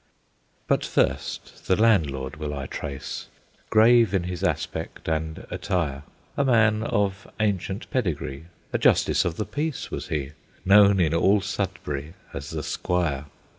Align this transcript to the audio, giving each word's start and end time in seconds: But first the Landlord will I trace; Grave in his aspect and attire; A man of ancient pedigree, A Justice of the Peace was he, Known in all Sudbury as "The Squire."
But 0.67 0.83
first 0.83 1.67
the 1.67 1.75
Landlord 1.79 2.37
will 2.37 2.55
I 2.55 2.65
trace; 2.65 3.27
Grave 3.69 4.15
in 4.15 4.23
his 4.23 4.43
aspect 4.43 5.07
and 5.07 5.45
attire; 5.51 6.01
A 6.35 6.43
man 6.43 6.81
of 6.81 7.27
ancient 7.39 7.87
pedigree, 7.91 8.45
A 8.73 8.79
Justice 8.79 9.25
of 9.25 9.35
the 9.37 9.45
Peace 9.45 9.91
was 9.91 10.07
he, 10.07 10.31
Known 10.65 10.99
in 10.99 11.13
all 11.13 11.39
Sudbury 11.39 12.15
as 12.33 12.49
"The 12.49 12.63
Squire." 12.63 13.25